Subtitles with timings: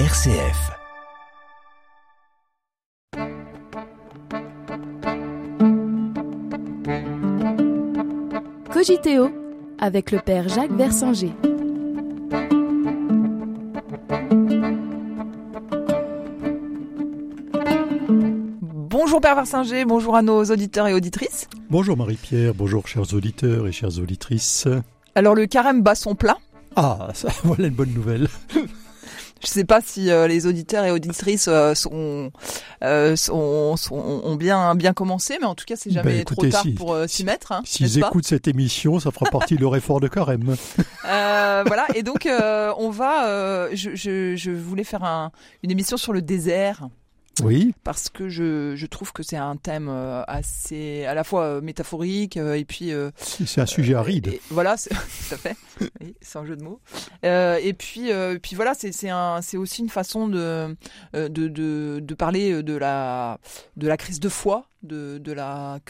[0.00, 0.72] RCF.
[8.72, 9.30] Cogiteo
[9.78, 11.30] avec le père Jacques Versanger.
[18.60, 21.46] Bonjour Père Versinger, bonjour à nos auditeurs et auditrices.
[21.70, 24.66] Bonjour Marie-Pierre, bonjour chers auditeurs et chères auditrices.
[25.14, 26.38] Alors le carême bat son plein.
[26.74, 28.26] Ah, ça, voilà une bonne nouvelle.
[29.44, 32.30] Je sais pas si euh, les auditeurs et auditrices euh, sont,
[32.82, 36.48] euh, sont, sont- ont bien, bien commencé, mais en tout cas c'est jamais Ben, écoutez,
[36.48, 37.52] trop tard si- pour euh, s'y mettre.
[37.52, 40.56] Hein, S'ils écoutent cette émission, ça fera partie de leur effort de carême.
[41.06, 43.26] Euh, voilà, et donc euh, on va.
[43.28, 45.32] euh, je, je, je voulais faire un,
[45.62, 46.88] une émission sur le désert
[47.42, 51.42] Oui, parce que je, je trouve que c'est un thème euh, assez à la fois
[51.42, 52.92] euh, métaphorique euh, et puis
[53.24, 54.28] c'est un sujet aride.
[54.28, 55.56] Et voilà, tout à fait.
[56.00, 56.80] Oui, c'est un jeu de mots.
[57.22, 58.10] Et puis,
[58.42, 60.76] puis voilà, c'est c'est un, c'est aussi une façon de,
[61.12, 63.38] de, de, de parler de la,
[63.76, 65.80] de la crise de foi, de, de la,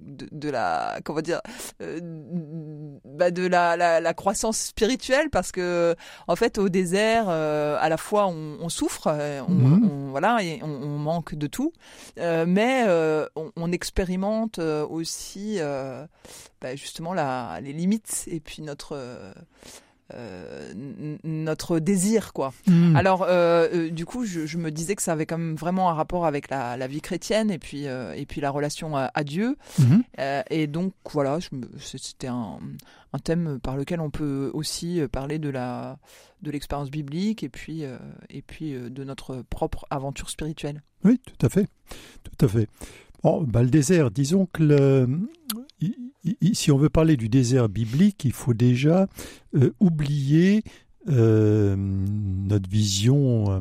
[0.00, 1.40] de, de la, comment dire,
[1.82, 2.00] euh,
[3.04, 5.94] bah de la, la, la croissance spirituelle, parce que
[6.26, 9.84] en fait, au désert, euh, à la fois on, on souffre, euh, on, Mhm.
[9.90, 11.72] on- voilà, et on, on manque de tout,
[12.18, 12.84] euh, mais
[13.56, 15.58] on, expérimente aussi.
[16.60, 18.96] bah, justement la, les limites et puis notre
[20.14, 20.72] euh,
[21.24, 22.52] notre désir quoi.
[22.66, 22.96] Hmm.
[22.96, 25.90] Alors euh, euh, du coup je, je me disais que ça avait quand même vraiment
[25.90, 29.10] un rapport avec la, la vie chrétienne et puis euh, et puis la relation à,
[29.14, 30.02] à Dieu Mhm.
[30.18, 31.38] Euh, et donc voilà
[31.78, 32.58] c'était un,
[33.12, 35.98] un thème par lequel on peut aussi parler de la
[36.42, 37.82] de l'expérience biblique et puis
[38.28, 40.82] et puis de notre propre aventure spirituelle.
[41.04, 41.66] Oui, tout à fait.
[42.24, 42.68] Tout à fait.
[43.22, 45.08] Bon, bah, le désert, disons que le-
[46.52, 49.06] si on veut parler du désert biblique, il faut déjà
[49.56, 50.62] euh, oublier
[51.08, 53.60] euh, notre vision euh,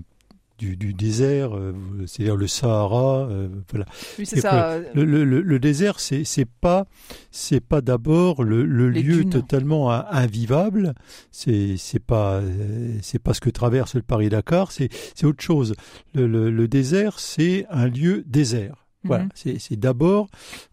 [0.57, 1.71] du, du désert, euh,
[2.05, 3.27] c'est-à-dire le Sahara.
[3.29, 3.85] euh, voilà.
[4.17, 4.77] Oui c'est ça.
[4.93, 6.85] Le, le- le- le désert, c'est c'est pas
[7.31, 9.29] c'est pas d'abord le, lieu dunes.
[9.29, 10.95] totalement in- invivable.
[11.31, 14.73] C'est c'est pas euh, c'est pas ce que traverse le Paris Dakar.
[14.73, 15.75] C'est c'est autre chose.
[16.13, 18.85] Le, le- le désert, c'est un lieu désert.
[19.03, 19.25] Voilà.
[19.45, 19.57] Mhm.
[19.59, 20.27] C'est d'abord.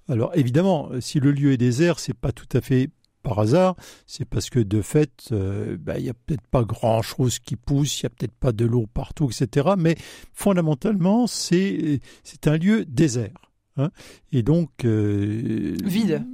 [0.09, 2.91] Alors évidemment, si le lieu est désert, c'est pas tout à fait
[3.23, 3.75] par hasard,
[4.07, 8.01] c'est parce que de fait, euh, bah, il y a peut-être pas grand-chose qui pousse,
[8.01, 9.71] il y a peut-être pas de l'eau partout, etc.
[9.77, 9.97] Mais
[10.33, 13.51] fondamentalement, c'est c'est un lieu désert.
[13.77, 13.91] hein.
[14.33, 16.25] Et donc euh, Vide.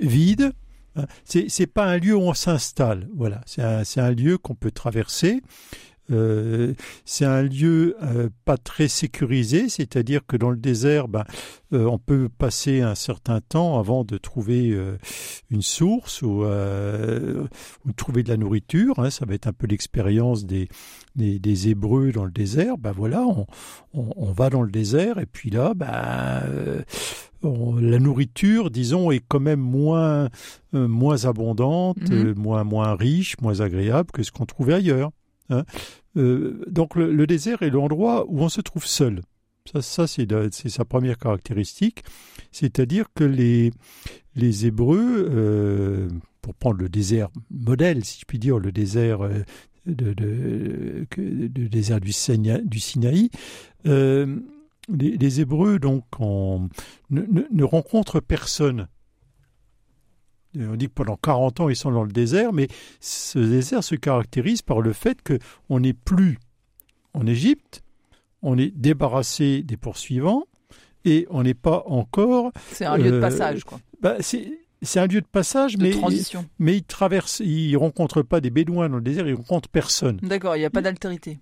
[0.00, 0.52] Vide.
[0.94, 1.06] hein.
[1.24, 3.08] C'est pas un lieu où on s'installe.
[3.14, 5.42] Voilà, c'est un c'est un lieu qu'on peut traverser.
[6.10, 6.74] Euh,
[7.04, 11.24] c'est un lieu euh, pas très sécurisé, c'est-à-dire que dans le désert, ben,
[11.72, 14.76] euh, on peut passer un certain temps avant de trouver
[15.50, 18.98] une source ou, ou de trouver de la nourriture.
[18.98, 19.10] hein.
[19.10, 20.68] ça va être un peu l'expérience des,
[21.16, 22.78] des, des Hébreux dans le désert.
[22.78, 23.46] Ben voilà, on,
[23.94, 26.42] on, on va dans le désert et puis là, ben,
[27.42, 30.28] la nourriture, disons, est quand même moins,
[30.74, 35.10] euh, moins abondante, euh, moins, moins riche, moins agréable que ce qu'on trouvait ailleurs.
[35.50, 35.64] Hein.
[36.16, 39.20] Euh, donc le, désert est l'endroit où on se trouve seul.
[39.80, 40.28] Ça, c'est
[40.68, 42.04] sa première caractéristique.
[42.52, 43.72] C'est-à-dire que les,
[44.36, 46.08] les Hébreux, euh,
[46.40, 49.42] pour prendre le désert modèle, si je puis dire, le désert, euh,
[49.86, 50.14] de,
[51.66, 53.30] désert du, Sina- du Sinaï,
[53.84, 56.04] les, Hébreux donc
[57.10, 58.88] ne- ne rencontrent personne.
[60.58, 62.68] Et On dit que pendant 40 ans ils sont dans le désert, mais
[63.00, 66.38] ce désert se caractérise par le fait que on n'est plus
[67.14, 67.82] en Égypte,
[68.42, 70.44] on est débarrassé des poursuivants
[71.04, 72.52] et on n'est pas encore.
[72.72, 74.50] C'est un lieu de Euh, passage quoi, Bah, c'est
[74.82, 76.44] c'est un lieu de passage, de mais transition.
[76.58, 80.18] mais il traverse, il rencontre pas des bédouins dans le désert, il rencontre personne.
[80.22, 81.38] D'accord, il n'y a pas d'altérité.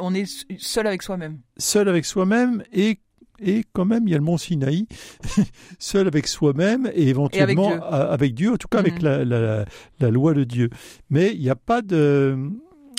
[0.00, 0.26] On est
[0.58, 1.38] seul avec soi-même.
[1.56, 2.98] seul avec soi-même et
[3.40, 4.86] et quand même il y a le mont Sinaï,
[5.78, 7.80] seul avec soi-même et éventuellement Dieu.
[7.82, 9.04] avec Dieu, en tout cas avec Mhm.
[9.04, 9.64] la, la,
[10.00, 10.70] la loi de Dieu.
[11.10, 12.38] Mais il n'y a pas de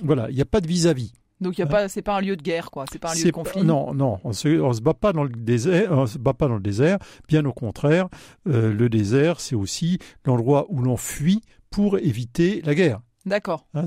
[0.03, 1.13] voilà, il n'y a pas de vis-à-vis.
[1.39, 1.71] Donc il y a Ouais.
[1.71, 3.63] pas, c'est pas un lieu de guerre quoi, c'est pas un lieu de conflit.
[3.63, 6.47] non, non, on se, on se bat pas dans le désert, on se bat pas
[6.47, 6.97] dans le désert.
[7.27, 8.07] Bien au contraire,
[8.47, 13.01] euh, le désert, c'est aussi l'endroit où l'on fuit pour éviter la guerre.
[13.25, 13.67] D'accord.
[13.73, 13.85] Hein,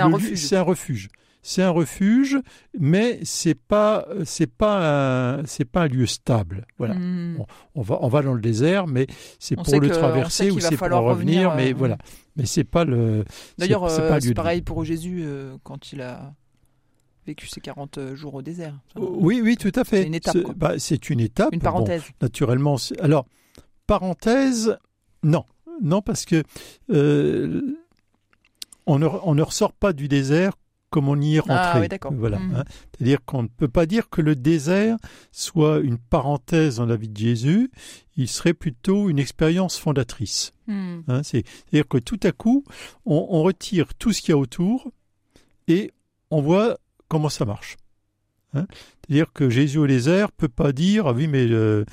[0.00, 0.08] un.
[0.28, 1.08] C'est un refuge.
[1.48, 2.40] C'est un refuge,
[2.76, 6.66] mais c'est pas c'est pas un, c'est pas un lieu stable.
[6.76, 6.94] Voilà.
[6.94, 7.36] Hmm.
[7.36, 7.46] Bon,
[7.76, 9.06] On va on va dans le désert, mais
[9.38, 11.98] c'est pour le que- traverser ou c'est pour revenir, revenir, mais euh, voilà.
[12.34, 13.24] Mais c'est pas le.
[13.58, 16.34] D'ailleurs, c'est euh, pareil pour Jésus euh, quand il a
[17.28, 18.74] vécu ses 40 jours au désert.
[18.92, 20.02] Ça, Oui, oui, tout à fait.
[20.02, 20.74] C'est une étape, C'est bah,
[21.10, 21.52] une étape.
[21.52, 22.02] Une Bon, parenthèse.
[22.20, 22.76] naturellement.
[23.00, 23.24] Alors,
[23.86, 24.76] parenthèse,
[25.22, 25.44] non.
[25.80, 26.42] Non, parce que
[26.90, 27.62] euh,
[28.86, 30.54] on, ne, on ne ressort pas du désert
[30.90, 31.54] comme on y est rentré.
[31.56, 31.88] Ah oui.
[32.16, 32.38] Voilà.
[32.38, 32.54] Mhm.
[32.56, 32.64] hein.
[32.96, 34.96] C'est-à-dire qu'on ne peut pas dire que le désert
[35.32, 37.70] soit une parenthèse dans la vie de Jésus.
[38.16, 40.52] Il serait plutôt une expérience fondatrice.
[40.66, 41.00] Hmm.
[41.08, 41.22] hein.
[41.22, 42.64] C'est- C'est-à-dire que tout à coup,
[43.04, 44.90] on, on retire tout ce qu'il y a autour
[45.68, 45.92] et
[46.30, 46.78] on voit
[47.08, 47.76] comment ça marche.
[48.54, 48.66] Hein.
[49.06, 51.84] C'est-à-dire que Jésus au désert peut pas dire ah oui mais euh,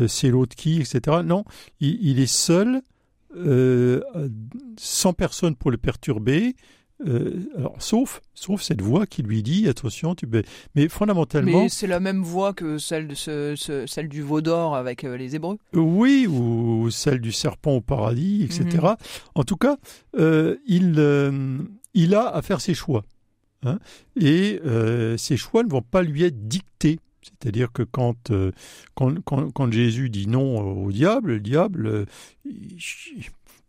[0.00, 1.18] euh, c'est l'autre qui etc.
[1.24, 1.44] Non,
[1.78, 2.82] il, il est seul,
[3.36, 4.00] euh,
[4.78, 6.56] sans personne pour le perturber.
[7.06, 10.42] Euh, alors, sauf, sauf cette voix qui lui dit attention, tu mais,
[10.74, 14.40] mais fondamentalement, Mais c'est la même voix que celle, de ce, ce- celle du veau
[14.40, 15.58] d'or avec euh, les Hébreux.
[15.72, 18.64] oui, ou celle du serpent au paradis, etc.
[18.82, 18.96] Mhm.
[19.34, 19.76] En tout cas,
[20.18, 21.58] euh, il, euh,
[21.94, 23.04] il a à faire ses choix.
[23.64, 23.78] hein.
[24.16, 26.98] et euh, ces choix ne vont pas lui être dictés.
[27.22, 28.50] C'est-à-dire que quand, euh,
[28.94, 32.04] quand, quand, quand Jésus dit non au diable, le diable euh,
[32.46, 32.76] il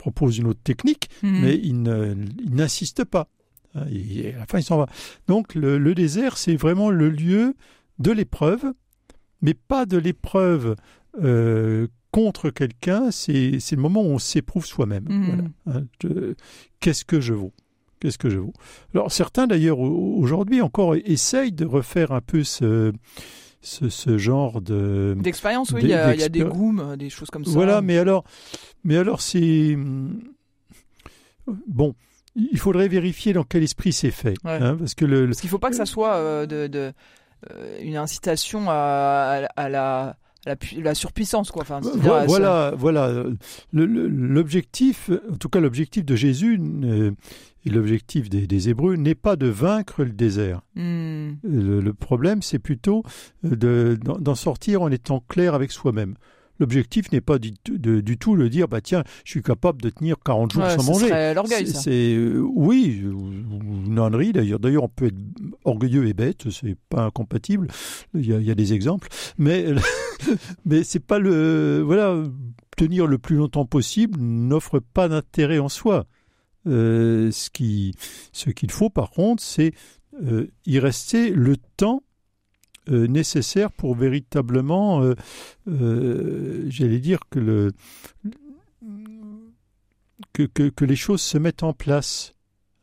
[0.01, 1.41] propose une autre technique, Hmm.
[1.41, 3.27] mais il n'insiste pas.
[3.75, 4.87] Hein, et à la fin, il s'en va.
[5.27, 7.55] Donc le, le désert, c'est vraiment le lieu
[7.99, 8.63] de l'épreuve,
[9.41, 10.75] mais pas de l'épreuve
[11.23, 13.31] euh, contre quelqu'un, c'est
[13.71, 15.05] le moment où on s'éprouve soi-même.
[15.07, 15.51] Mhm.
[15.65, 16.33] Voilà, hein,
[16.79, 17.53] Qu'est-ce que je vaux?
[17.99, 18.53] Qu'est-ce que je vaux?
[18.95, 22.91] Alors certains d'ailleurs au- aujourd'hui encore essayent de refaire un peu ce,
[23.61, 25.15] ce, ce genre de...
[25.19, 27.51] D'expérience, oui, il y, a il y a des gooms, des choses comme ça.
[27.51, 28.23] Voilà, mais alors,
[28.83, 29.77] mais alors c'est
[31.67, 31.95] bon.
[32.35, 34.51] Il faudrait vérifier dans quel esprit c'est fait, Ouais.
[34.61, 36.67] hein, parce que le, le- Parce qu'il ne faut pas que ça soit euh, de,
[36.67, 36.93] de,
[37.51, 40.15] euh, une incitation à, à la, à
[40.45, 41.63] la, pu- la surpuissance, quoi.
[41.63, 41.81] Enfin,
[42.25, 43.23] voilà, voilà.
[43.73, 47.11] L'objectif, en tout cas l'objectif de Jésus euh,
[47.69, 50.61] l'objectif des, des Hébreux n'est pas de vaincre le désert.
[50.75, 51.33] Hmm.
[51.43, 53.03] Le, le problème, c'est plutôt
[53.45, 56.15] euh, de- d'en sortir en étant clair avec soi-même.
[56.59, 59.81] L'objectif n'est pas du, tout- de- du tout le dire, bah tiens, je suis capable
[59.81, 61.07] de tenir 40 jours Ouais, sans manger.
[61.07, 61.79] serait l'orgueil, C'est- ça.
[61.81, 64.59] C'est euh, oui, ou- ou une ânerie d'ailleurs.
[64.59, 65.15] D'ailleurs, on peut être
[65.65, 67.67] orgueilleux et bête, c'est pas incompatible.
[68.13, 69.07] Il y a, il y a des exemples,
[69.39, 69.65] mais
[70.65, 72.23] mais c'est pas le voilà
[72.77, 76.05] tenir le plus longtemps possible n'offre pas d'intérêt en soi.
[76.67, 77.95] Euh, ce qui
[78.33, 79.73] ce qu'il faut par contre, c'est
[80.23, 82.03] euh, y rester le temps
[82.89, 85.01] euh, nécessaire pour véritablement,
[85.65, 87.71] j'allais dire que le
[90.33, 92.35] que les choses se mettent en place.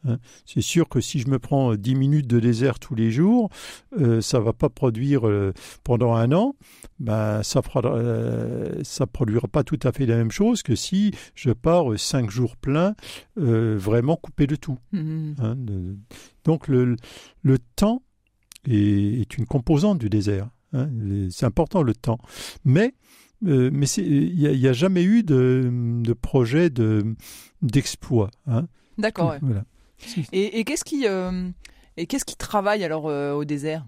[0.07, 0.19] Hein.
[0.47, 3.51] C'est sûr que si je me prends 10 minutes de désert tous les jours,
[3.99, 5.53] euh, ça va pas produire euh,
[5.85, 6.55] pendant un an.
[7.01, 11.51] Ben, ça fera, euh, produira pas tout à fait la même chose que si je
[11.51, 12.95] pars 5 jours pleins,
[13.39, 14.79] euh, vraiment coupé de tout.
[14.93, 15.33] Hmm.
[15.39, 15.55] hein.
[15.57, 15.97] De-
[16.45, 16.97] donc le,
[17.43, 18.03] le temps
[18.67, 20.49] est, est une composante du désert.
[20.73, 20.89] hein.
[21.31, 22.19] C'est important le temps.
[22.65, 22.95] Mais
[23.47, 25.71] euh, mais il n'y a, jamais eu de,
[26.03, 27.15] de projet de
[27.63, 28.31] d'exploit.
[28.49, 28.67] hein.
[28.99, 29.39] D'accord, ouais.
[29.41, 29.65] Voilà.
[30.33, 31.49] Et, et qu'est-ce qui, euh,
[31.97, 33.85] et qu'est-ce qui travaille alors euh, au désert?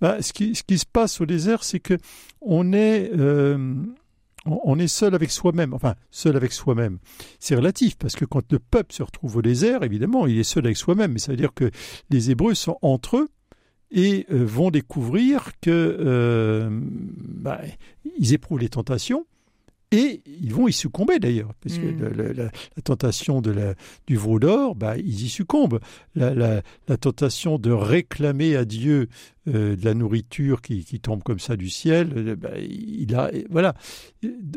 [0.00, 1.98] Bah, ce, qui, ce qui se passe au désert, c'est que
[2.40, 3.74] on est, euh,
[4.46, 5.74] on on est seul avec soi-même.
[5.74, 6.98] Enfin, seul avec soi-même.
[7.40, 10.66] C'est relatif parce que quand le peuple se retrouve au désert, évidemment, il est seul
[10.66, 11.12] avec soi-même.
[11.12, 11.70] Mais ça veut dire que
[12.10, 13.28] les Hébreux sont entre eux
[13.90, 17.60] et euh, vont découvrir que euh, bah,
[18.18, 19.26] ils éprouvent les tentations.
[19.90, 21.98] Et ils vont y succomber d'ailleurs, parce que Mm.
[21.98, 23.74] le- le- la, la tentation de la,
[24.06, 25.80] du veau d'or, bah, ils y succombent.
[26.14, 29.08] La, la- la tentation de réclamer à Dieu
[29.48, 33.30] euh, de la nourriture qui, qui tombe comme ça du ciel, euh, bah, il a,
[33.50, 33.74] voilà.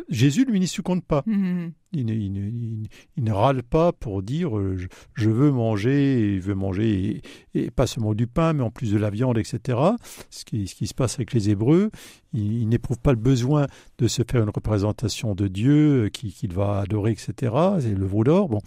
[0.09, 1.23] Jésus, lui, n'y succombe pas.
[1.25, 1.69] Hmm.
[1.93, 2.85] Il ne, il ne- il ne-
[3.17, 7.21] il ne râle pas pour dire euh, je, je veux manger, et il veut manger,
[7.53, 9.77] et, et pas seulement du pain, mais en plus de la viande, etc.
[10.29, 11.89] Ce qui, ce qui se passe avec les Hébreux,
[12.33, 13.67] il, il n'éprouve pas le besoin
[13.97, 17.53] de se faire une représentation de Dieu euh, qui- qu'il va adorer, etc.
[17.81, 18.47] C'est le veau d'or.
[18.47, 18.59] Bon.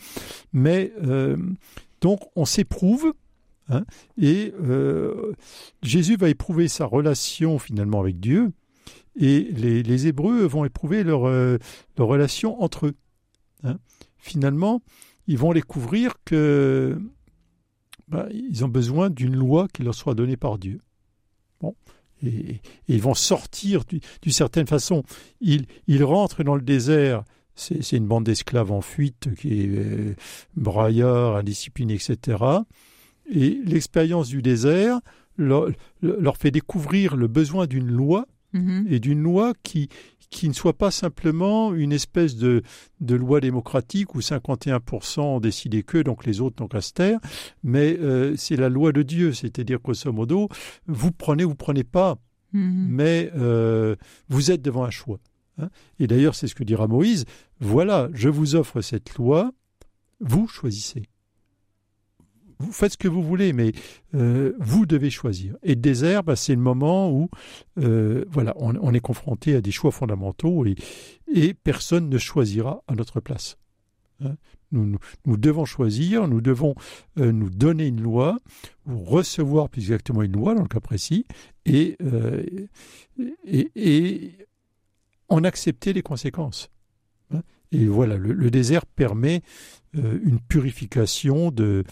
[0.52, 0.92] Mais
[2.00, 3.14] donc on s'éprouve.
[3.68, 3.84] Hein,
[4.18, 5.32] et euh,
[5.82, 8.52] Jésus va éprouver sa relation finalement avec Dieu,
[9.16, 11.58] et les, Hébreux vont éprouver leur, euh,
[11.96, 12.94] leur relation entre eux.
[13.62, 13.78] hein.
[14.18, 14.82] Finalement,
[15.26, 16.98] ils vont découvrir que
[18.08, 20.80] bah, ils ont besoin d'une loi qui leur soit donnée par Dieu.
[21.60, 21.74] Bon.
[22.22, 25.02] Et, ils vont sortir du- d'une certaine façon.
[25.40, 27.24] Ils, ils rentrent dans le désert.
[27.54, 30.16] C'est une bande d'esclaves en fuite qui est euh,
[30.56, 32.38] braillard, indisciplinée, etc.
[33.30, 35.00] Et l'expérience du désert
[35.36, 35.68] leur,
[36.02, 38.86] leur fait découvrir le besoin d'une loi Mhm.
[38.88, 39.88] et d'une loi qui,
[40.30, 42.62] qui ne soit pas simplement une espèce de,
[43.00, 47.18] de loi démocratique où 51% ont décidé que, donc les autres n'ont qu'à se taire,
[47.64, 50.48] mais euh, c'est la loi de Dieu, c'est-à-dire grosso modo,
[50.86, 52.16] vous prenez, vous prenez pas,
[52.52, 52.86] Mhm.
[52.90, 53.96] mais euh,
[54.28, 55.18] vous êtes devant un choix.
[55.58, 55.68] hein.
[55.98, 57.24] Et d'ailleurs, c'est ce que dira Moïse,
[57.58, 59.50] voilà, je vous offre cette loi,
[60.20, 61.02] vous choisissez.
[62.58, 63.72] Vous faites ce que vous voulez, mais
[64.14, 65.56] euh, vous devez choisir.
[65.62, 67.28] Et le désert, bah, c'est le moment où
[67.78, 73.20] euh, voilà, on, est confronté à des choix fondamentaux et, personne ne choisira à notre
[73.20, 73.56] place.
[74.24, 74.36] Hein.
[74.70, 76.74] nous, devons choisir, nous devons
[77.18, 78.38] euh, nous donner une loi,
[78.86, 81.26] ou recevoir plus exactement une loi dans le cas précis,
[81.66, 81.96] et
[85.28, 86.70] en accepter les conséquences.
[87.32, 87.42] Hein.
[87.72, 89.42] Et voilà, le, désert permet
[89.94, 91.84] une purification de,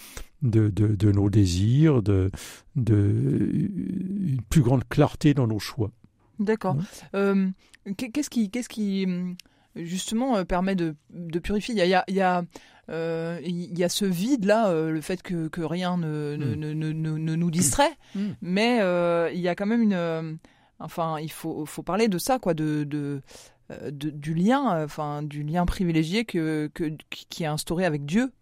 [0.43, 2.31] de, nos désirs, de,
[2.77, 5.91] de, une plus grande clarté dans nos choix.
[6.39, 6.77] D'accord.
[7.15, 7.49] Euh,
[7.97, 9.07] qu'est-ce qui, qu'est-ce qui
[9.77, 10.95] justement euh, permet de,
[11.43, 11.75] purifier?
[11.75, 12.45] Il y a, il y a,
[12.91, 17.19] euh, il y a ce vide-là, le fait que, que rien ne, ne, hmm.
[17.19, 18.31] ne, nous distrait, hmm.
[18.41, 18.79] mais
[19.33, 20.39] il y a quand même une...
[20.79, 23.23] enfin, il faut, faut parler de ça, quoi, de, de,
[23.91, 28.33] du lien, enfin, du lien privilégié que, que, qui est instauré avec Dieu.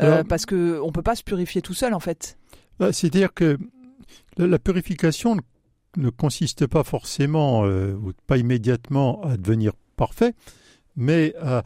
[0.00, 2.36] Euh, parce que on peut pas se purifier tout seul en fait.
[2.78, 3.58] Bah, c'est-à-dire que
[4.36, 5.36] la, purification
[5.96, 10.34] ne consiste pas forcément, euh, ou pas immédiatement, à devenir parfait,
[10.96, 11.62] mais à,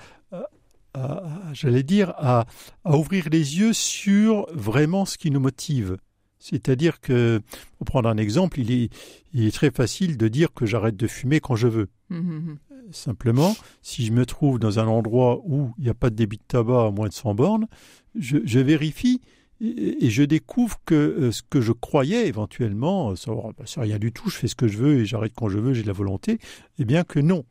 [1.53, 2.47] j'allais dire, à,
[2.85, 5.97] ouvrir les yeux sur vraiment ce qui nous motive.
[6.39, 7.41] C'est-à-dire que,
[7.79, 8.91] pour prendre un exemple, il est,
[9.33, 11.89] il est très facile de dire que j'arrête de fumer quand je veux.
[12.11, 12.59] Mmh, mmh, mmh.
[12.91, 16.39] Simplement, si je me trouve dans un endroit où il n'y a pas de débit
[16.39, 17.67] de tabac à moins de 100 bornes,
[18.19, 19.21] je, vérifie
[19.61, 24.13] et, je découvre que euh, ce que je croyais éventuellement, ça, bah, c'est rien du
[24.13, 25.93] tout, je fais ce que je veux et j'arrête quand je veux, j'ai de la
[25.93, 26.39] volonté,
[26.79, 27.45] eh bien que non.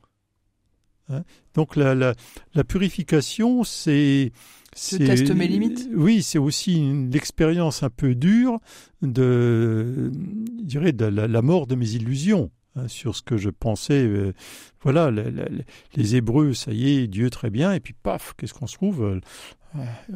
[1.10, 1.24] Hein?
[1.54, 2.14] Donc la, la,
[2.54, 4.32] la purification, c'est...
[4.76, 5.90] Je teste mes limites.
[5.96, 8.60] Oui, c'est aussi une expérience un peu dure
[9.02, 10.12] de,
[10.60, 12.52] je dirais, de la mort de mes illusions.
[12.78, 14.06] Hein, sur ce que je pensais.
[14.06, 14.34] Euh,
[14.82, 18.76] voilà, les, Hébreux, ça y est, Dieu très bien, et puis paf, qu'est-ce qu'on se
[18.76, 19.20] trouve euh,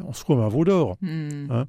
[0.06, 0.96] On se trouve un veau d'or.
[1.00, 1.50] Hmm.
[1.50, 1.66] Hein.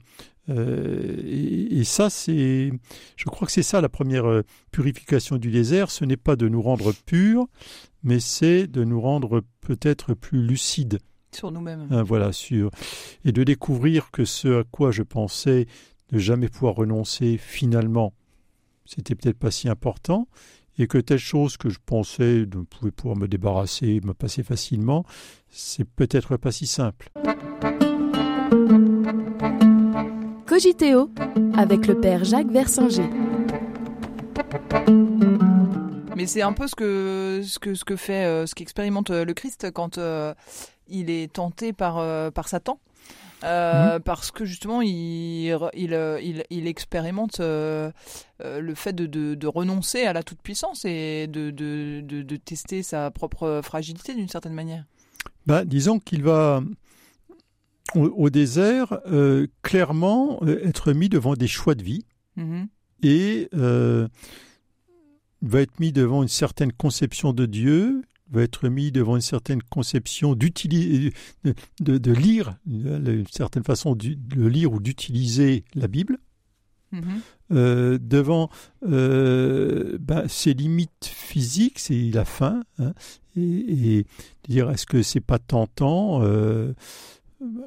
[0.50, 2.71] Euh, et, ça, c'est,
[3.15, 5.89] je crois que c'est ça la première purification du désert.
[5.89, 7.47] Ce n'est pas de nous rendre purs,
[8.03, 11.00] mais c'est de nous rendre peut-être plus lucides
[11.31, 11.88] sur nous-mêmes.
[11.89, 12.69] Hein, voilà, sur
[13.25, 15.65] et de découvrir que ce à quoi je pensais
[16.12, 18.13] ne jamais pouvoir renoncer, finalement,
[18.85, 20.27] c'était peut-être pas si important,
[20.77, 25.06] et que telle chose que je pensais ne pouvait pouvoir me débarrasser, me passer facilement,
[25.50, 27.10] c'est peut-être pas si simple.
[30.46, 31.10] Cogiteo
[31.56, 33.10] avec le père Jacques Versinger.
[36.15, 39.25] Mais c'est un peu ce que ce que ce que fait euh, ce qu'expérimente euh,
[39.25, 40.34] le Christ quand euh,
[40.88, 41.96] il est tenté par
[42.32, 42.80] par Satan.
[43.43, 44.03] Euh, mhm.
[44.03, 47.91] parce que justement, il, il, euh, il, il expérimente euh,
[48.39, 54.29] le fait de, de, renoncer à la toute-puissance et de, tester sa propre fragilité d'une
[54.29, 54.85] certaine manière.
[55.45, 56.63] Ben, disons qu'il va
[57.95, 59.00] au, désert
[59.62, 62.05] clairement être mis devant des choix de vie
[62.38, 62.67] mhm.
[63.03, 63.50] et
[65.41, 68.03] va être mis devant une certaine conception de Dieu,
[68.34, 71.13] va être mis devant une certaine conception d'utiliser,
[71.80, 76.18] de, lire, une certaine façon de lire ou d'utiliser la Bible,
[76.94, 77.02] mm-hmm.
[77.52, 78.50] euh, devant
[78.88, 82.94] euh, ben, ses limites physiques, c'est la faim, hein,
[83.36, 84.06] et,
[84.48, 86.74] dire est-ce que c'est pas tentant euh,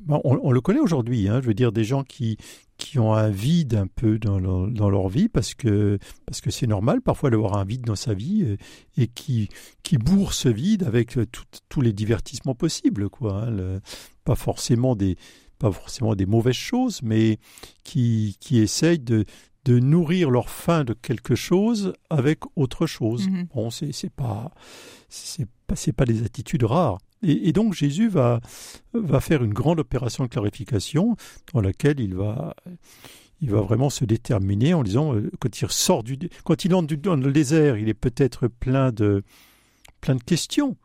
[0.02, 2.36] ben, on, le connaît aujourd'hui, hein, je veux dire des gens qui,
[2.78, 6.50] qui ont un vide un peu dans leur, dans leur vie parce que parce que
[6.50, 8.56] c'est normal parfois d'avoir un vide dans sa vie et, euh,
[8.96, 9.48] et qui
[9.82, 11.26] qui bourre ce vide avec euh,
[11.68, 13.80] tous les divertissements possibles quoi hein,
[14.24, 15.16] pas forcément des
[15.58, 17.38] pas forcément des mauvaises choses mais
[17.84, 19.24] qui qui essayent de
[19.66, 23.28] de nourrir leur faim de quelque chose avec autre chose.
[23.28, 23.48] Mm-hmm.
[23.52, 24.52] Bon, c'est pas
[25.08, 26.98] c'est pas c'est pas des attitudes rares.
[27.22, 28.40] Et, donc Jésus va,
[28.92, 31.16] va faire une grande opération de clarification
[31.54, 32.54] dans laquelle il va,
[33.40, 36.94] il va vraiment se déterminer en disant euh, quand il sort du, quand il entre
[36.94, 39.22] dans le désert, il est peut-être plein de,
[40.00, 40.76] plein de questions,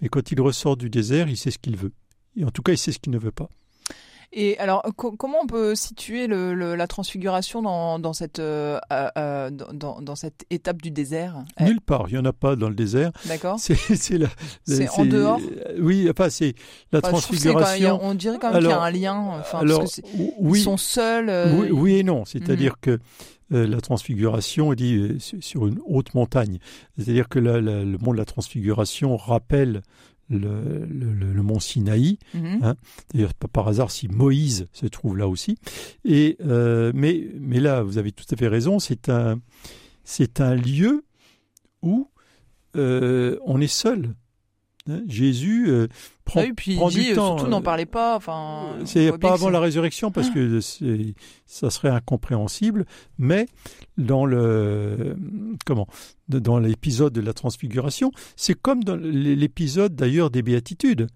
[0.00, 1.92] mais quand il ressort du désert, il sait ce qu'il veut.
[2.36, 3.50] Et en tout cas, il sait ce qu'il ne veut pas.
[4.34, 10.00] Et alors, comment on peut situer le, la transfiguration dans, dans cette, euh, euh, dans,
[10.00, 11.44] dans, cette étape du désert?
[11.60, 13.12] Nulle part, il n'y en a pas dans le désert.
[13.26, 13.58] D'accord.
[13.60, 15.40] C'est en dehors?
[15.78, 16.54] Oui, enfin, c'est
[16.92, 17.98] la transfiguration.
[18.02, 19.16] on dirait quand même qu'il y a un lien.
[19.40, 20.06] Enfin, alors, parce que
[20.38, 21.28] oui, ils sont seuls.
[21.28, 22.24] Euh, oui, et non.
[22.24, 22.78] C'est-à-dire mhm.
[22.80, 23.00] que
[23.50, 26.58] la transfiguration est dit sur une haute montagne.
[26.96, 29.82] C'est-à-dire que le monde de la transfiguration rappelle
[30.30, 32.18] le, le, mont Sinaï.
[32.34, 32.60] Mhm.
[32.62, 32.76] Hein.
[33.12, 35.58] D'ailleurs, pas par hasard si Moïse se trouve là aussi.
[36.04, 39.40] Et, euh, mais, mais là, vous avez tout à fait raison, c'est un,
[40.04, 41.04] c'est un lieu
[41.82, 42.08] où
[42.76, 44.14] euh, on est seul.
[44.90, 45.86] Hein, Jésus euh,
[46.24, 47.36] prend, Ah oui, puis prend il dit du euh, temps.
[47.38, 48.16] surtout n'en euh, parlez pas.
[48.16, 51.14] Enfin, C'est pas que avant la résurrection parce que c'est-
[51.46, 52.84] ça serait incompréhensible,
[53.18, 53.46] mais
[53.96, 55.16] dans le
[55.66, 55.86] comment
[56.28, 61.06] dans l'épisode de la transfiguration, c'est comme dans l'épisode d'ailleurs des béatitudes.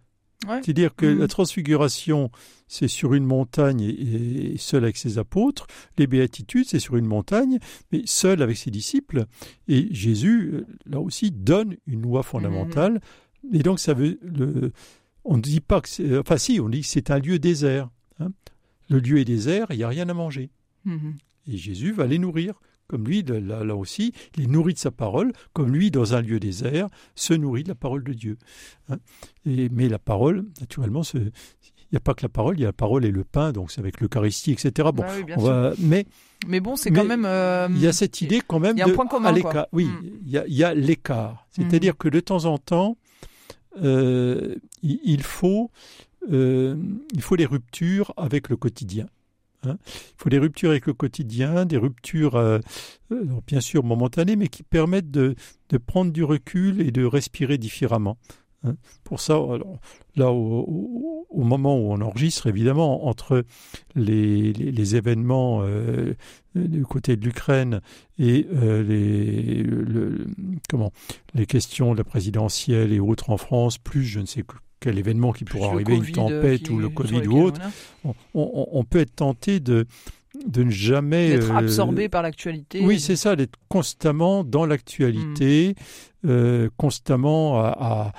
[0.46, 0.60] Ouais.
[0.62, 1.18] C'est-à-dire que Mhm.
[1.20, 2.30] la transfiguration,
[2.68, 5.66] c'est sur une montagne et, seul avec ses apôtres.
[5.96, 7.58] Les béatitudes, c'est sur une montagne,
[7.90, 9.24] mais seul avec ses disciples.
[9.66, 13.00] Et Jésus, euh, là aussi, donne une loi fondamentale.
[13.52, 14.18] Et donc, ça veut.
[14.22, 14.72] Le,
[15.24, 16.18] on ne dit pas que c'est.
[16.18, 17.88] Enfin, si, on dit que c'est un lieu désert.
[18.20, 18.30] hein.
[18.88, 20.50] Le lieu est désert, il n'y a rien à manger.
[20.84, 21.16] Mhm.
[21.48, 22.54] Et Jésus va les nourrir.
[22.88, 26.20] Comme lui, là, là aussi, il est nourri de sa parole, comme lui, dans un
[26.22, 26.86] lieu désert,
[27.16, 28.36] se nourrit de la parole de Dieu.
[28.88, 28.98] hein.
[29.44, 31.32] Et, mais la parole, naturellement, il
[31.90, 33.72] n'y a pas que la parole, il y a la parole et le pain, donc
[33.72, 34.90] c'est avec l'Eucharistie, etc.
[34.94, 36.06] Bon, oui, on va- mais
[36.46, 37.24] Mais bon, c'est quand même.
[37.24, 39.34] euh, il y a cette idée quand même il y a un de point commun,
[39.34, 39.68] à quoi.
[39.72, 40.00] Oui, Mm.
[40.24, 41.48] il y a, il y a l'écart.
[41.50, 42.96] C'est-à-dire que de temps en temps,
[43.82, 45.70] euh, il faut,
[46.32, 46.76] euh,
[47.44, 49.06] ruptures avec le quotidien.
[49.64, 49.78] hein.
[49.84, 52.58] Il faut des ruptures avec le quotidien, des ruptures, euh,
[53.12, 58.16] euh, bien sûr momentanées, mais qui permettent de prendre du recul et de respirer différemment.
[58.64, 58.74] Hein.
[59.04, 59.78] Pour ça, alors,
[60.16, 63.44] là, au, moment où on enregistre, évidemment, entre
[63.94, 66.14] les, les- les événements euh,
[66.54, 67.80] du côté de l'Ukraine
[68.18, 70.26] et euh, les, le- le-
[70.68, 70.92] comment,
[71.34, 74.98] les questions de la présidentielle et autres en France, plus je ne sais que- quel
[74.98, 77.60] événement qui pourra arriver, une tempête qui- ou le Covid ou autre,
[78.34, 79.86] on peut être tenté de,
[80.46, 81.30] de ne jamais...
[81.30, 82.84] D'être euh, absorbé par l'actualité.
[82.84, 85.82] oui, c'est ça, d'être constamment dans l'actualité, Mm.
[86.26, 88.12] Euh, constamment à, à-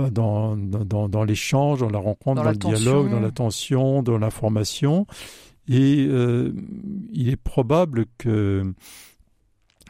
[0.00, 5.06] à- dans, dans, dans l'échange, dans la rencontre, Dans le dialogue, dans l'attention, dans l'information.
[5.68, 6.52] Et euh,
[7.12, 8.74] il est probable que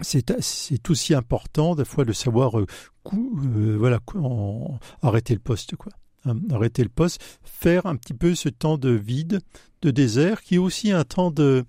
[0.01, 2.67] c'est aussi important des fois de savoir euh,
[3.13, 5.93] euh, voilà en- arrêter le poste quoi.
[6.27, 9.41] Hein, arrêter le poste faire un petit peu ce temps de vide
[9.83, 11.65] de désert qui est aussi un temps de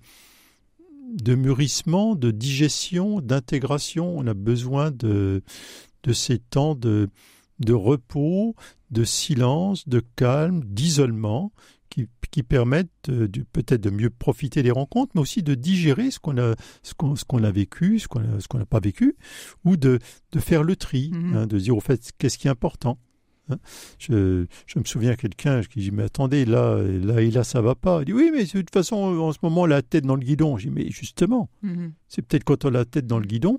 [1.14, 4.16] de mûrissement de digestion d'intégration.
[4.18, 5.42] On a besoin de
[6.02, 7.08] de ces temps de
[7.58, 8.54] de repos
[8.90, 11.52] de silence de calme d'isolement
[11.88, 16.18] qui, qui permettent de- peut-être de mieux profiter des rencontres, mais aussi de digérer ce
[16.18, 19.16] qu'on a, ce qu'on, a vécu, ce qu'on a- ce qu'on n'a pas vécu,
[19.64, 19.98] ou de,
[20.32, 21.34] de faire le tri, Mhm.
[21.36, 22.98] hein, de dire au fait qu'est-ce qui est important?
[23.50, 23.56] Hein?
[23.98, 27.60] Je, je me souviens de quelqu'un qui dit mais attendez là là et là ça
[27.60, 28.00] va pas.
[28.02, 30.56] Il dit oui mais de toute façon en ce moment la tête dans le guidon.
[30.58, 31.92] Je dis mais justement Mhm.
[32.08, 33.58] c'est peut-être quand on a la tête dans le guidon.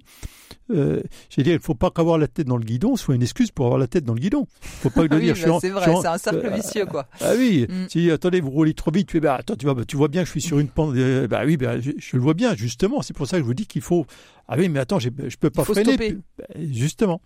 [0.69, 3.51] Euh, j'ai dit il faut pas qu'avoir la tête dans le guidon soit une excuse
[3.51, 4.45] pour avoir la tête dans le guidon.
[4.61, 6.45] faut pas que de oui, dire bah, je suis en- c'est vrai, c'est un cercle
[6.45, 7.07] euh, vicieux, quoi.
[7.21, 7.85] ah oui, Mm.
[7.89, 10.21] si attendez, vous roulez trop vite, tu bah, attends, tu vois, bah, tu vois bien
[10.21, 10.95] que je suis sur une pente.
[10.95, 13.01] euh, bah oui, je, je le vois bien, justement.
[13.01, 14.05] C'est pour ça que je vous dis qu'il faut.
[14.49, 16.17] Ah oui, mais attends, j'ai- je peux pas freiner.
[16.71, 17.21] justement,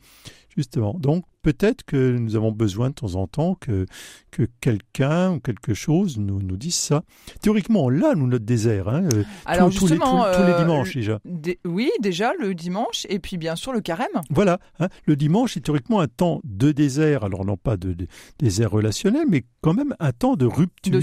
[0.56, 0.94] justement.
[1.00, 3.86] Donc peut-être que nous avons besoin de temps en temps que
[4.32, 7.04] que quelqu'un ou quelque chose nous nous dise ça.
[7.42, 11.20] Théoriquement, là, nous notre désert, hein, euh, Alors tous, tous les, tous euh, dimanches déjà.
[11.66, 14.08] Oui, déjà le dimanche, et puis bien sûr le carême.
[14.30, 18.08] Voilà, hein, le dimanche est théoriquement un temps de désert, alors non pas de, de-
[18.40, 21.02] désert relationnel, mais quand même un temps de rupture de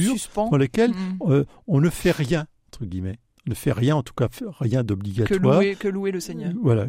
[0.51, 1.19] dans lequel Mm.
[1.31, 3.19] euh, on ne fait rien, entre guillemets.
[3.47, 4.29] On ne fait rien, en tout cas
[4.61, 5.57] rien que, d'obligatoire.
[5.61, 6.53] louer, que louer le Seigneur.
[6.63, 6.87] Voilà.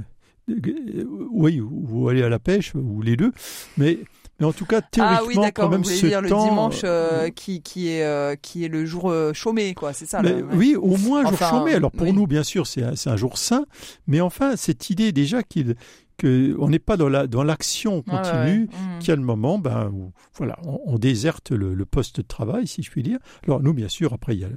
[0.49, 3.31] Euh, Oui, ou aller à la pêche, ou les deux.
[3.77, 3.99] Mais,
[4.39, 6.47] mais en tout cas, théoriquement, Ah oui, d'accord, quand même, vous ce dire le temps,
[6.47, 10.21] dimanche euh, qui, qui, est, euh, qui est le jour euh, chômé, quoi, c'est ça
[10.21, 10.41] Mais.
[10.53, 11.73] Oui, au moins un jour Enfin, chômé.
[11.73, 12.13] Alors pour oui.
[12.13, 13.65] nous, bien sûr, c'est un, un jour saint,
[14.07, 15.75] mais enfin, cette idée déjà qu'il
[16.17, 18.95] que on n'est pas dans la dans l'action ouais, continue, ouais.
[18.95, 18.99] Mm.
[18.99, 22.21] qu'il y a le moment, ben où, voilà, on, on déserte le, le poste de
[22.23, 23.19] travail, si je puis dire.
[23.45, 24.49] Alors nous, bien sûr, après il y a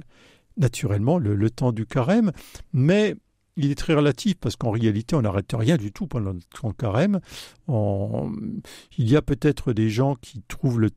[0.57, 2.31] naturellement le, le temps du carême,
[2.73, 3.15] mais
[3.55, 6.69] il est très relatif parce qu'en réalité, on n'arrête rien du tout pendant le temps
[6.69, 7.19] de carême.
[7.67, 10.89] Il y a peut-être des gens qui trouvent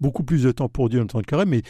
[0.00, 1.62] beaucoup plus de temps pour Dieu dans le temps de carême, mais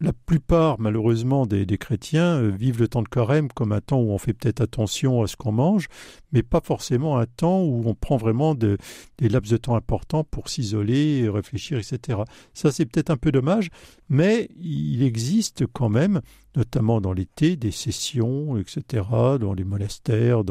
[0.00, 4.10] la plupart, malheureusement, des, chrétiens euh, vivent le temps de carême comme un temps où
[4.10, 5.88] on fait peut-être attention à ce qu'on mange,
[6.32, 8.76] mais pas forcément un temps où on prend vraiment de-
[9.16, 12.20] des laps de temps importants pour s'isoler, réfléchir, etc.
[12.52, 13.70] Ça, c'est peut-être un peu dommage,
[14.10, 16.20] mais il existe quand même,
[16.56, 19.02] notamment dans l'été, des sessions, etc.,
[19.40, 20.42] dans les monastères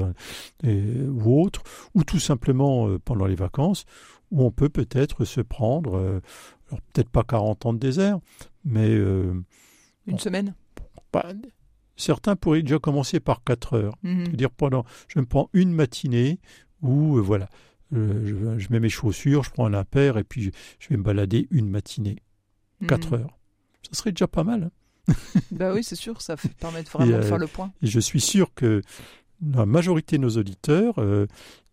[0.64, 1.62] ou autres,
[1.94, 3.86] ou tout simplement euh, pendant les vacances,
[4.32, 6.20] où on peut peut-être se prendre, euh,
[6.94, 8.20] peut-être pas 40 ans de désert,
[8.66, 9.34] mais euh,
[10.08, 10.54] Une semaine?
[11.14, 11.26] bah,
[11.96, 13.96] certains pourraient déjà commencer par 4 heures.
[14.04, 14.26] Mhm.
[14.26, 16.40] C'est-à-dire pendant, je me prends une matinée
[16.82, 17.48] où, euh, voilà,
[17.92, 20.50] je, je mets mes chaussures, je prends un impair et puis je,
[20.80, 22.18] je vais me balader une matinée,
[22.88, 23.22] 4 Mhm.
[23.22, 23.40] heures.
[23.88, 24.64] Ça serait déjà pas mal.
[25.08, 25.14] hein.
[25.52, 27.72] Bah oui, c'est sûr, ça permet vraiment Et, de euh, faire le point.
[27.82, 28.82] Et je suis sûr que
[29.42, 31.28] la majorité de nos auditeurs euh,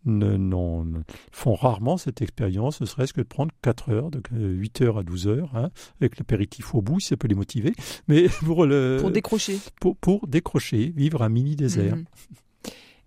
[0.05, 0.85] ne, non,
[1.31, 5.03] font rarement cette expérience, ne serait-ce que de prendre 4 heures, de 8 heures à
[5.03, 5.69] 12 heures, hein,
[6.01, 7.73] avec l'apéritif au bout, si ça peut les motiver,
[8.07, 9.59] mais pour, le, Pour décrocher.
[9.79, 11.95] pour, pour décrocher, vivre un mini désert.
[11.95, 12.05] Mhm.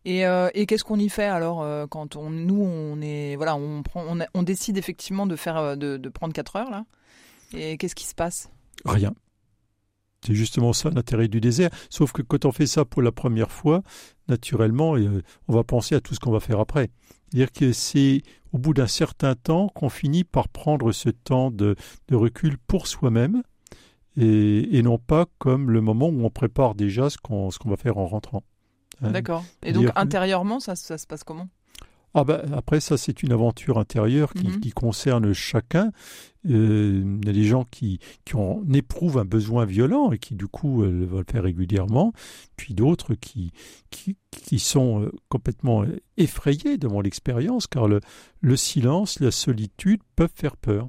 [0.05, 3.57] Et, euh, et qu'est-ce qu'on y fait alors euh, quand on, nous on est voilà
[3.57, 6.71] on prend on, a- on décide effectivement de faire euh, de, de prendre 4 heures
[6.71, 6.85] là
[7.53, 8.49] et qu'est-ce qui se passe?
[8.85, 9.13] Rien.
[10.25, 11.71] C'est justement ça l'intérêt du désert.
[11.91, 13.83] Sauf que quand on fait ça pour la première fois,
[14.29, 16.91] naturellement, euh, on va penser à tout ce qu'on va faire après.
[17.29, 21.77] C'est-à-dire que c'est au bout d'un certain temps qu'on finit par prendre ce temps de,
[22.09, 23.43] de recul pour soi-même
[24.17, 27.99] et, et non pas comme le moment où on prépare déjà ce qu'on va faire
[27.99, 28.43] en rentrant.
[29.03, 29.11] Hein.
[29.11, 29.45] D'accord.
[29.63, 31.49] Et donc intérieurement ça, ça se passe comment?
[32.19, 34.61] Ah ben, après, ça, c'est une aventure intérieure qui, Mhm.
[34.61, 35.93] qui concerne chacun.
[36.49, 40.35] Euh, Il y a des gens qui, qui en éprouvent un besoin violent et qui,
[40.35, 42.13] du coup, euh, le vont le faire régulièrement.
[42.57, 43.53] Puis d'autres qui,
[43.91, 48.01] qui, qui sont euh, complètement euh, effrayés devant l'expérience, car le,
[48.41, 50.89] le silence, la solitude peuvent faire peur.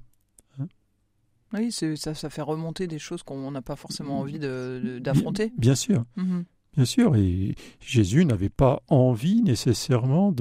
[1.53, 5.51] Oui, c'est- ça, ça fait remonter des choses qu'on n'a pas forcément envie d'affronter.
[5.57, 6.03] Bien sûr.
[6.17, 6.43] Mhm.
[6.77, 10.31] Bien sûr, et Jésus n'avait pas envie nécessairement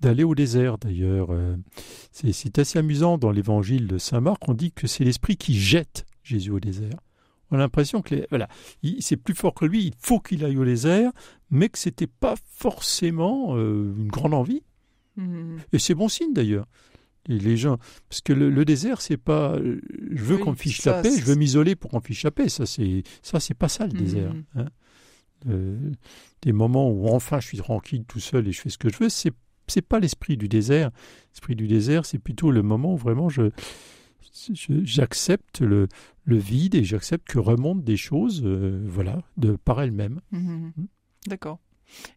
[0.00, 1.28] d'aller au désert d'ailleurs.
[1.30, 1.56] Euh,
[2.10, 5.54] C'est c'est assez amusant dans l'évangile de Saint Marc, on dit que c'est l'esprit qui
[5.58, 6.98] jette Jésus au désert.
[7.50, 8.48] On a l'impression que les- voilà,
[8.82, 11.12] il- c'est plus fort que lui, il faut qu'il aille au désert,
[11.50, 12.34] mais que c'était pas
[12.72, 14.62] forcément euh, une grande envie.
[15.16, 15.58] Mhm.
[15.72, 16.66] Et c'est bon signe d'ailleurs.
[17.28, 17.76] Et les gens,
[18.08, 19.80] parce que le, le désert, c'est pas, euh,
[20.12, 22.02] je veux Oui, qu'on me fiche ça, la paix, je veux m'isoler pour qu'on me
[22.02, 22.48] fiche la paix.
[22.48, 23.98] Ça, c'est, ça, c'est pas ça le Mhm.
[23.98, 24.32] désert.
[24.56, 24.66] hein.
[25.48, 25.76] Euh,
[26.42, 28.96] des moments où enfin je suis tranquille tout seul et je fais ce que je
[28.98, 29.32] veux, c'est,
[29.68, 30.90] c'est pas l'esprit du désert.
[31.32, 33.50] L'esprit du désert, c'est plutôt le moment où vraiment je,
[34.52, 35.88] je- j'accepte le,
[36.24, 40.20] le vide et j'accepte que remontent des choses, euh, voilà, de par elles-mêmes.
[40.32, 40.72] Mhm.
[40.76, 40.86] Mm.
[41.26, 41.58] D'accord.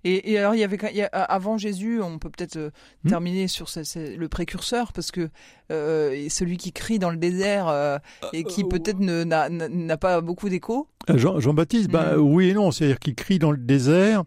[0.04, 2.72] Et, et alors, il y avait il y a- avant Jésus, on peut peut-être euh,
[3.08, 5.30] terminer sur ce- ce- le précurseur, parce que
[5.72, 7.98] euh, celui qui crie dans le désert euh,
[8.34, 10.88] et qui Euh, peut-être ne- n'a n'a- n'a pas beaucoup d'écho.
[11.10, 12.22] Euh, Jean, Jean-Baptiste, ben, Mhm.
[12.34, 14.24] oui et non, c'est-à-dire qu'il crie dans le désert.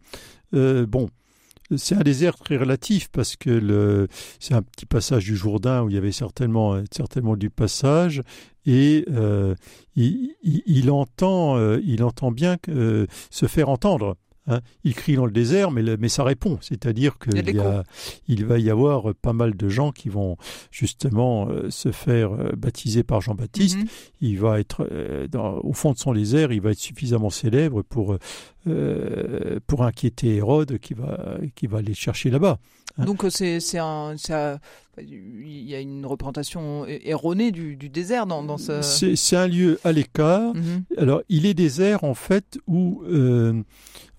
[0.55, 1.09] Euh, bon,
[1.77, 4.09] c'est un désert très relatif parce que le,
[4.41, 8.23] c'est un petit passage du Jourdain où il y avait certainement, euh, certainement du passage
[8.67, 9.55] et euh,
[9.97, 14.17] il, il- il entend, euh, il entend bien euh, se faire entendre.
[14.46, 14.61] Hein.
[14.85, 16.59] Il crie dans le désert, mais, le- mais ça répond.
[16.61, 17.33] C'est-à-dire qu'il
[18.28, 20.37] il va y avoir pas mal de gens qui vont
[20.70, 23.85] justement euh, se faire euh, baptiser par Jean-Baptiste Mhm.
[24.20, 27.83] il va être euh, dans- au fond de son désert, il va être suffisamment célèbre
[27.83, 28.16] pour
[29.66, 32.59] pour inquiéter Hérode qui va qui va aller chercher là-bas.
[32.98, 34.14] Donc euh, c'est c'est un,
[34.98, 38.83] il y a une représentation er- erronée du, du désert dans, dans ce.
[38.83, 40.54] C'est un lieu à l'écart.
[40.54, 40.85] Mhm.
[40.98, 43.62] Alors il est désert en fait où euh,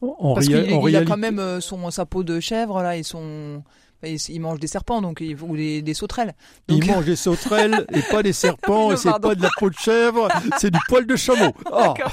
[0.01, 2.81] en, Parce réa- qu'il en il a quand même euh, son sa peau de chèvre
[2.81, 3.63] là et son
[4.03, 6.35] il, il mange des serpents donc il- ou des, des sauterelles.
[6.67, 9.69] Donc, il mange des sauterelles et pas des serpents et c'est pas de la peau
[9.69, 10.27] de chèvre,
[10.59, 11.53] c'est du poil de chameau.
[11.71, 11.93] Ah.
[11.95, 12.11] D'accord.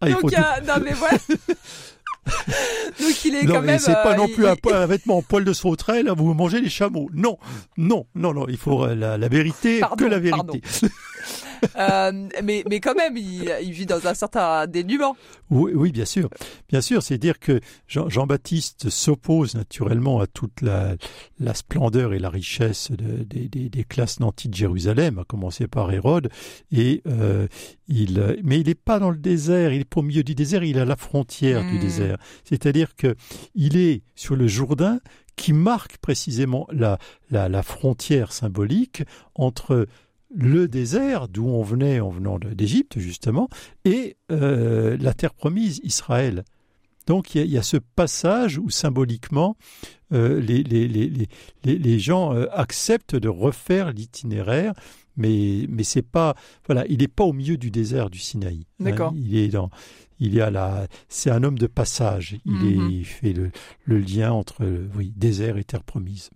[0.00, 1.18] Ah, il donc faut il y a- non mais voilà.
[3.00, 3.78] donc il est Non, quand mais même.
[3.78, 6.10] c'est pas euh, non il- plus un, il- po- un vêtement en poil de sauterelle,
[6.16, 7.08] vous mangez les chameaux.
[7.14, 7.38] Non,
[7.76, 10.60] non, non, non, il faut euh, la, la vérité, Pardon, que la vérité.
[11.78, 15.16] Euh, mais mais quand même il, il vit dans un certain dénuement.
[15.50, 16.28] Oui, oui, bien sûr.
[16.68, 20.96] Bien sûr, c'est dire que Jean- Jean-Baptiste s'oppose naturellement à toute la,
[21.38, 25.66] la splendeur et la richesse de- des, des- des classes nantis de Jérusalem, à commencer
[25.68, 26.28] par Hérode.
[26.72, 27.46] Et euh,
[27.88, 30.64] il, mais il n'est pas dans le désert, il est pas au milieu du désert,
[30.64, 31.80] il est à la frontière du Mm.
[31.80, 32.16] désert.
[32.44, 33.14] C'est-à-dire que
[33.54, 35.00] il est sur le Jourdain
[35.36, 36.98] qui marque précisément la,
[37.30, 39.02] la, la frontière symbolique
[39.34, 39.86] entre
[40.34, 43.48] le désert, d'où on venait en venant d'Égypte justement,
[43.84, 46.44] et euh, la terre promise, Israël.
[47.06, 49.56] Donc il y, a- y a ce passage où symboliquement
[50.12, 51.28] euh, les, les, les,
[51.64, 54.72] les, gens euh, acceptent de refaire l'itinéraire,
[55.16, 56.34] mais, mais c'est pas
[56.66, 58.66] voilà, il n'est pas au milieu du désert du Sinaï.
[58.80, 58.84] hein.
[58.84, 59.12] D'accord.
[59.16, 59.70] il est dans
[60.18, 62.36] il est à la c'est un homme de passage.
[62.44, 62.66] Il, Mhm.
[62.66, 63.50] est, il fait le,
[63.84, 64.64] le lien entre
[64.96, 66.30] oui désert et terre promise.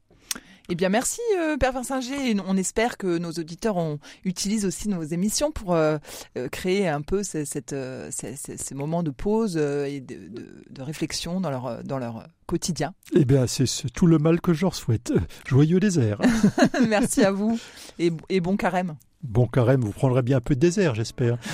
[0.73, 2.37] Eh bien, merci, euh, Père Versinger.
[2.47, 5.99] On espère que nos auditeurs ont, utilisent aussi nos émissions pour euh,
[6.39, 10.15] euh, créer un peu ces, cette, euh, ces, ces- ces moments de pause et de,
[10.29, 12.95] de- de réflexion dans leur, dans leur quotidien.
[13.17, 15.13] Eh bien, c'est c'est tout le mal que je leur souhaite.
[15.47, 16.21] Joyeux désert.
[16.89, 17.59] merci à vous
[17.99, 18.95] et, et bon carême.
[19.23, 21.37] Bon carême, vous prendrez bien un peu de désert, j'espère.